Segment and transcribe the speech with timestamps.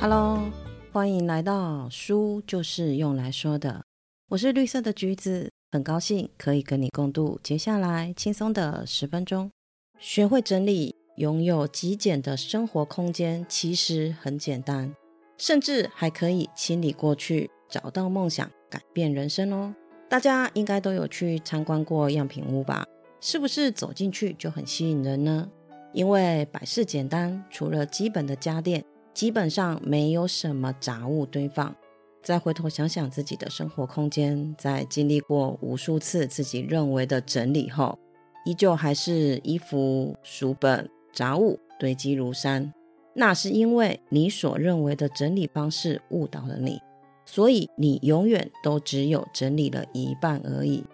[0.00, 0.50] Hello，
[0.94, 3.84] 欢迎来到书就是用来说的。
[4.30, 9.50] 我是绿色的橘子，很高兴可以跟你共度接下来轻松的十分钟。
[9.98, 14.96] 学会整理，拥有极简的生活空间，其实很简单，
[15.36, 19.74] 甚至还可以清理过去，找到梦想，改变人生哦。
[20.08, 22.86] 大家应该都有去参观过样品屋吧？
[23.20, 25.50] 是不是走进去就很吸引人呢？
[25.92, 28.82] 因为摆设简单，除了基本的家电。
[29.12, 31.74] 基本上没有什么杂物堆放。
[32.22, 37.98] 再回头想想自己的生活空间，在经历过无数次自己认为的整理后，
[38.44, 42.72] 依旧还是衣服、书本、杂物堆积如山。
[43.14, 46.78] 那是因为你所认为的整理方式误导了你，
[47.24, 50.84] 所以你永远都只有整理了一半而已。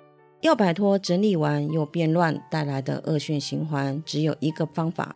[0.43, 5.15] 要摆脱整理完又变乱带来的恶性循环，只有一个方法。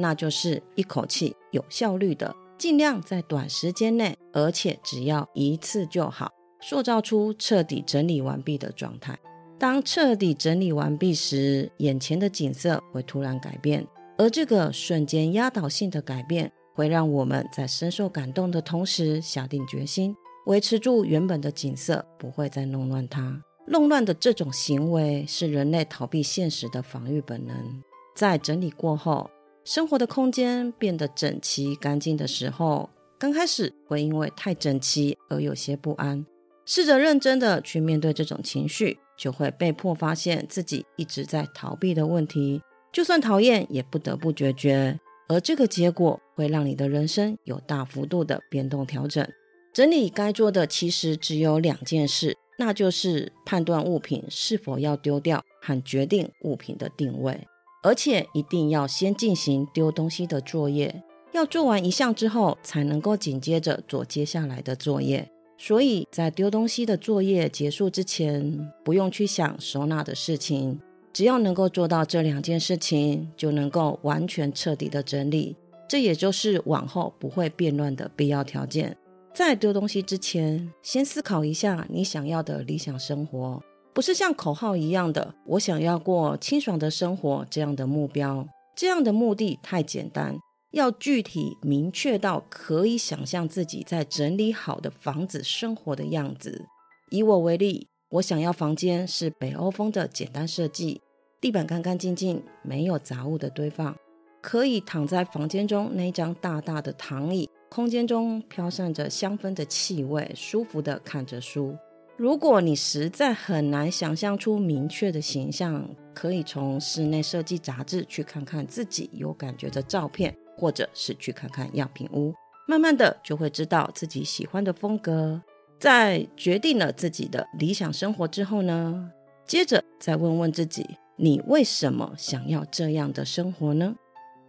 [0.00, 6.30] 那就是一口气有效率的，尽量在短时间内，而且只要一次就好，
[6.60, 9.18] 塑造出彻底整理完毕的状态。
[9.58, 20.16] 当彻底整理完毕时，眼前的景色会突然改变，而这个瞬间压倒性的改变，会让我们在深受感动的同时，下定决心
[20.46, 23.42] 维持住原本的景色，不会再弄乱它。
[23.66, 27.82] 弄乱的这种行为，是人类逃避现实的防御本能。
[28.16, 29.30] 在整理过后。
[29.70, 36.26] 生活的空间变得整齐干净的时候，刚开始会因为太整齐而有些不安。
[36.66, 42.60] 试着认真的去面对这种情绪，就会被迫发现自己一直在逃避的问题。
[42.92, 44.98] 就算讨厌，也不得不决绝。
[45.28, 49.24] 而这个结果会让你的人生有大幅度的变动调整。
[49.72, 57.46] 整理该做的其实只有两件事，那就是判断物品是否要丢掉和决定物品的定位。
[57.82, 65.30] 而且一定要先进行丢东西的作业，要做完一项之后，才能够紧接着做接下来的作业。
[65.56, 70.80] 所以在丢东西的作业结束之前，不用去想收纳的事情，
[71.12, 75.56] 只要能够做到这两件事情，就能够完全彻底的整理。
[75.88, 78.96] 这也就是往后不会变乱的必要条件。
[79.34, 83.62] 在丢东西之前，先思考一下你想要的理想生活。
[83.92, 88.46] 不是像口号一样的，我想要过清爽的生活这样的目标，
[88.76, 90.36] 这样的目的太简单，
[90.70, 96.64] 要具体明确到可以想象自己在整理好的房子生活的样子。
[97.10, 101.00] 以我为例，我想要房间是北欧风的简单设计，
[101.40, 103.96] 地板干干净净，没有杂物的堆放，
[104.40, 111.76] 可以躺在房间中那张大大的躺椅，空间中飘散着香氛的气味，舒服的看着书。
[112.20, 122.34] 如果你实在很难想象出明确的形象，可以从室内设计杂志去看看自己有感觉的照片，或者是去看看样品屋，
[122.68, 125.40] 慢慢的就会知道自己喜欢的风格。
[125.78, 129.10] 在决定了自己的理想生活之后呢，
[129.46, 130.84] 接着再问问自己，
[131.16, 133.96] 你为什么想要这样的生活呢？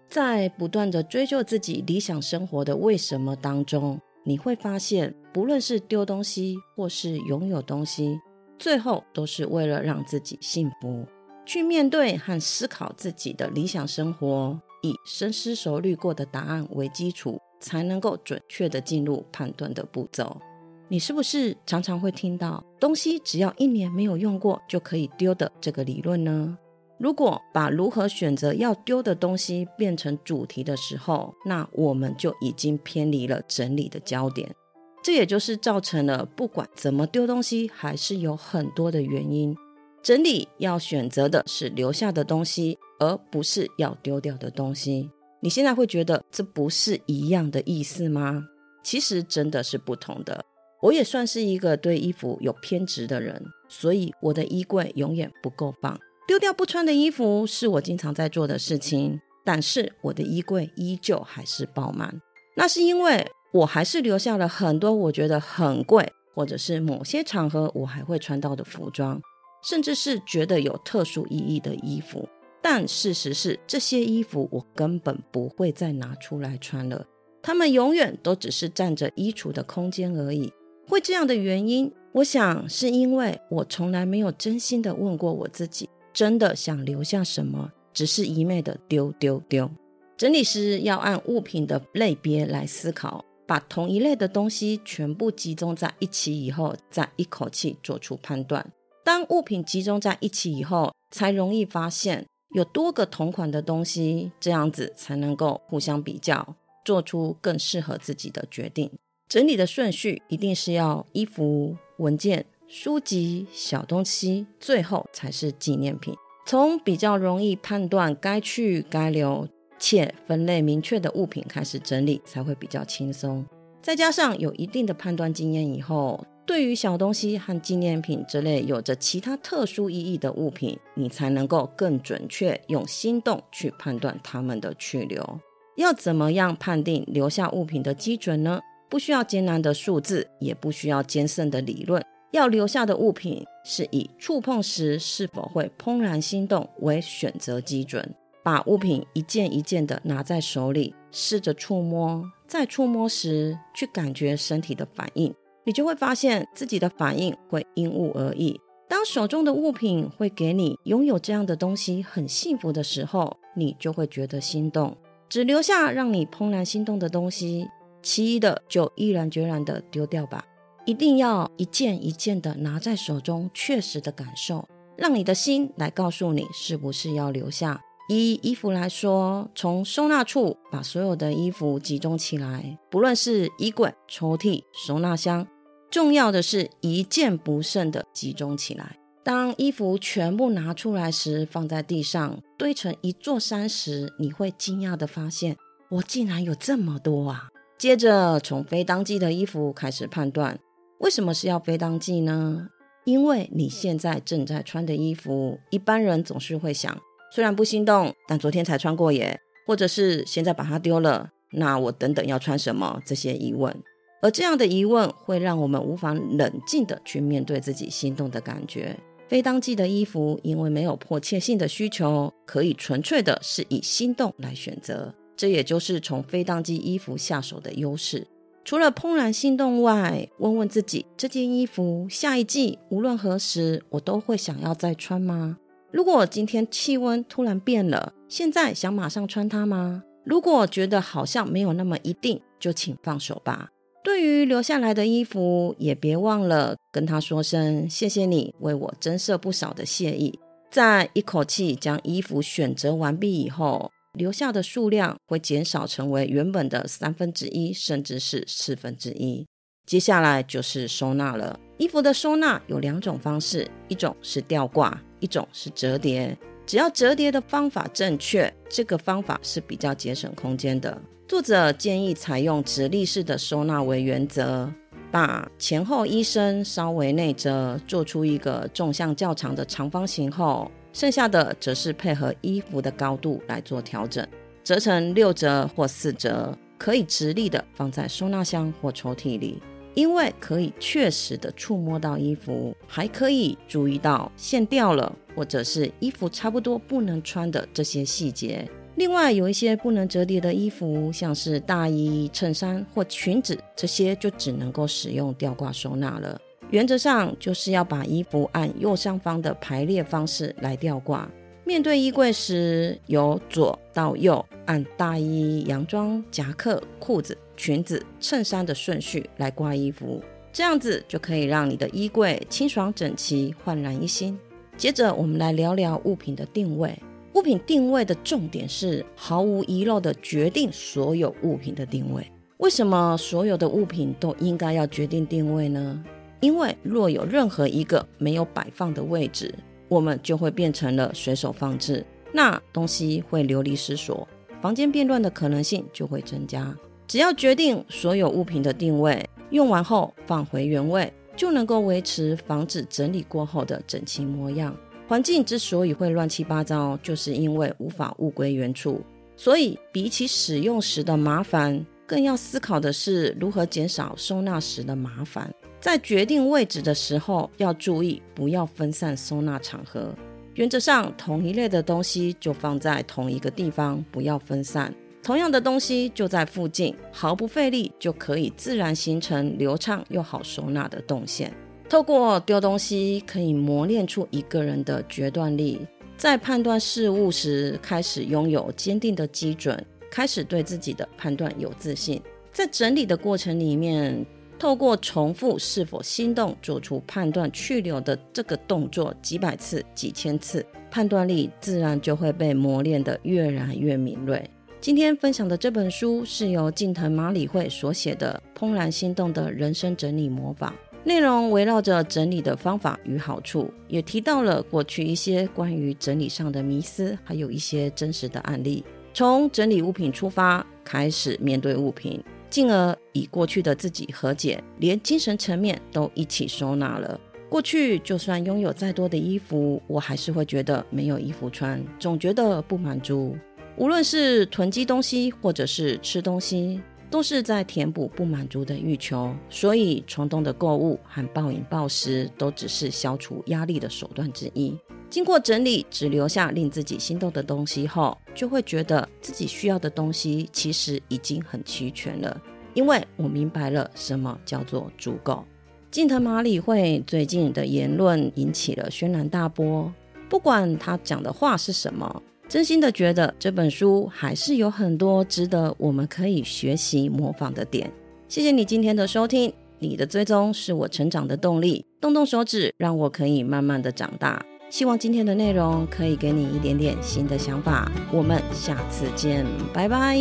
[0.09, 3.97] 在不断的追究自己理想生活的为什么当中。
[4.23, 8.19] 你会发现，不论是丢东西或是拥有东西，
[8.59, 11.05] 最后都是为了让自己幸福。
[11.43, 20.39] 去面对和思考自己的理想生活，以深思熟虑过的答案为基础，才能够准确的进入判断的步骤。
[20.87, 26.57] 你是不是常常会听到东西只要一年没有用过就可以丢的这个理论呢？
[27.01, 34.56] 如果把如何选择要丢的东西变成主题的时候，那我们就已经偏离了整理的焦点。
[35.01, 39.57] 这也就是造成了不管怎么丢东西，还是有很多的原因。
[40.03, 45.09] 整理要选择的是留下的东西，而不是要丢掉的东西。
[45.40, 48.44] 你现在会觉得这不是一样的意思吗？
[48.84, 50.45] 其实真的是不同的。
[50.84, 56.00] 我也算是一个对衣服有偏执的人，所以我的衣柜永远不够放。
[56.27, 62.22] 丢掉不穿的衣服是我经常在做的事情，但是我的衣柜依旧还是爆满。
[62.55, 69.22] 那是因为我还是留下了很多我觉得很贵，或者是某些场合我还会穿到的服装，
[69.63, 72.28] 甚至是觉得有特殊意义的衣服。
[72.61, 77.05] 但事实是，这些衣服我根本不会再拿出来穿了，
[77.41, 80.53] 它们永远都只是占着衣橱的空间而已。
[80.87, 85.90] 会这样的原因，我想是因为我从来没有真心的问过我自己。
[86.13, 89.69] 真的想留下什么，只是一昧的丢丢丢。
[90.17, 98.72] 整理师要按物品的类别来思考，把同一类的东西全部集中在一起以后，再一口气做出判断。
[99.03, 106.55] 当物品集中在一起以后，才容易发现有多个同款的东西，这样子才能够互相比较。
[106.84, 108.91] 做出更适合自己的决定。
[109.29, 112.43] 整理的顺序一定是要衣服、文件、
[112.73, 116.16] 书籍、小东西，最后才是纪念品。
[116.46, 119.46] 从比较容易判断该去该留
[119.78, 123.46] 且分类明确的物品开始整理，才会比较轻松。
[123.82, 126.26] 再加上有一定的判断经验以后。
[126.44, 135.40] 对于小东西和纪念品这类有着其他特殊意义的物品，你才能够更准确用心动去判断它们的去留。
[135.76, 138.59] 要怎么样判定留下物品的基准呢？
[138.90, 142.03] 不需要艰难的数字，也不需要艰深的理论。
[142.31, 148.16] 要留下的物品是以触碰时是否会怦然心动为选择基准。
[148.43, 155.31] 把物品一件一件的拿在手里，试着触摸，在触摸时去感觉身体的反应。
[155.63, 158.59] 你就会发现自己的反应会因物而异。
[158.89, 164.97] 当手中的物品会给你拥有这样的东西很幸福的时候，你就会觉得心动。
[165.29, 167.67] 只留下让你怦然心动的东西，
[168.01, 170.43] 其余的就毅然决然的丢掉吧。
[170.85, 174.67] 一定要一件一件的拿在手中，确实的感受，
[174.97, 177.81] 让你的心来告诉你是不是要留下。
[178.09, 185.47] 以衣服来说，从收纳处把所有的衣服集中起来，不论是衣柜、抽屉、收纳箱，
[185.89, 188.97] 重要的是一件不剩的集中起来。
[189.23, 195.55] 当衣服全部拿出来时，放在地上堆成一座山时，你会惊讶的发现，
[195.89, 197.47] 我竟然有这么多啊！
[197.77, 200.59] 接着从非当季的衣服开始判断，
[201.01, 202.69] 为什么是要非当季呢？
[203.05, 206.95] 因为你现在正在穿的衣服，一般人总是会想。
[207.33, 213.01] 虽然不心动，但昨天才穿过耶，或者是现在把它丢了，那我等等要穿什么？
[213.03, 213.75] 这些疑问，
[214.21, 218.95] 而这样的疑问会让我们无法冷静的去面对自己心动的感觉。
[219.27, 228.27] 非当季的衣服，因为没有迫切性的需求，可以纯粹的是以心动来选择，这也就是从非当季衣服下手的优势。
[228.63, 235.58] 除了怦然心动外，问问自己，这件衣服下一季无论何时，我都会想要再穿吗？
[235.91, 240.03] 如果今天气温突然变了，现在想马上穿它吗？
[240.23, 243.69] 如果觉得好像没有那么一定，就请放手吧。
[244.03, 250.40] 对于留下来的衣服，也别忘了跟他说声谢谢你为我增色不少的谢意。
[250.69, 259.46] 在一口气将衣服选择完毕以后，留下的数量会减少成为原本的三分之一，甚至是四分之一。
[259.86, 261.60] 接下来就是收纳了。
[261.77, 265.01] 衣服的收纳有两种方式，一种是吊挂。
[265.22, 271.00] 一种是折叠，只要折叠的方法正确，这个方法是比较节省空间的。
[271.27, 274.67] 作者建议采用直立式的收纳为原则，
[275.12, 284.27] 把前后衣身稍微内折，做出一个纵向较长的长方形后，剩下的则是配合衣服的高度来做调整，
[284.63, 289.62] 折成六折或四折，可以直立的放在收纳箱或抽屉里。
[289.93, 298.65] 因为可以确实的触摸到衣服，还可以注意到线掉了，或者是衣服差不多不能穿的这些细节。
[298.96, 306.39] 另外，有一些不能折叠的衣服，像是大衣、衬衫或裙子，这些就只能够使用吊挂收纳了。
[306.72, 311.29] 原则上就是要把衣服按右上方的排列方式来吊挂。
[311.63, 317.38] 面对衣柜时，由左到右按大衣、洋装、夹克、裤子。
[317.58, 320.20] 裙子、衬衫的顺序来挂衣服，
[320.51, 324.36] 这样子就可以让你的衣柜清爽整齐、焕然一新。
[324.75, 326.98] 接着，我们来聊聊物品的定位。
[327.36, 332.25] 物品定位的重点是毫无遗漏的决定所有物品的定位。
[332.58, 336.04] 为什么所有的物品都应该要决定定位呢？
[336.41, 339.53] 因为若有任何一个没有摆放的位置，
[339.88, 344.27] 我们就会变成了随手放置，那东西会流离失所，
[344.62, 346.75] 房间变乱的可能性就会增加。
[347.07, 354.75] 只要决定所有物品的定位，用完后放回原位，就能够维持房子整理过后的整齐模样。
[355.07, 359.01] 环境之所以会乱七八糟，就是因为无法物归原处。
[359.36, 365.53] 所以，比起使用时的麻烦，更要思考的是如何减少收纳时的麻烦。
[365.82, 370.14] 在决定位置的时候，要注意不要分散收纳场合。
[370.54, 374.94] 原则上，同一类的东西就放在同一个地方，不要分散。
[375.24, 381.52] 同样的东西就在附近，毫不费力就可以自然形成流畅又好收纳的动线。
[381.90, 385.80] 透过丢东西，可以磨练出一个人的决断力，
[386.16, 392.22] 在判断事物时开始拥有坚定的基准，开始对自己的判断有自信。
[392.54, 394.26] 在整理的过程里面，
[394.62, 404.48] 透过重复是否心动，做出判断去留的这个动作几百次、几千次，判断力自然就会被磨练得越来越敏锐。
[404.80, 410.72] 今天分享的这本书是由近藤麻里惠所写的《怦然心动的人生整理魔法》，
[411.03, 418.86] 内容围绕着整理的方法与好处，也提到了过去一些关于整理上的迷思，还有一些真实的案例。
[419.12, 427.20] 从整理物品出发，开始面对物品，进而以过去的自己和解，连精神层面都一起收纳了。
[427.50, 433.36] 过去就算拥有再多的衣服，我还是会觉得没有衣服穿，总觉得不满足。
[433.77, 439.34] 无论是囤积东西，或者是吃东西，都是在填补不满足的欲求。
[439.50, 444.77] 所以，冲动的购物和暴饮暴食都只是消除压力的手段之一。
[445.10, 452.42] 经过整理，只留下令自己心动的东西后，就会觉得自己需要的东西其实已经很齐全了。
[452.74, 455.44] 因为我明白了什么叫做足够。
[455.90, 459.92] 近藤麻里惠最近的言论引起了轩然大波，
[460.30, 462.24] 不管他讲的话是什么。
[462.48, 467.92] 真心的觉得这本书还是有很多值得我们可以学习模仿的点。
[468.28, 471.86] 谢谢你今天的收听，你的追踪是我成长的动力。
[472.00, 474.46] 动动手指，让我可以慢慢的长大。
[474.72, 477.92] 希望今天的内容可以给你一点点新的想法。
[478.12, 480.18] 我们下次见，拜拜。